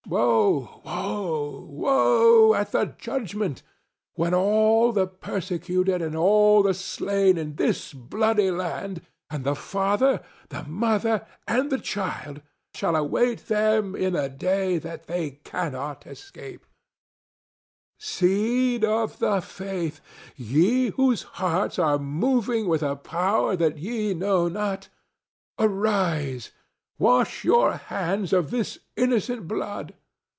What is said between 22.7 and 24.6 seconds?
a power that ye know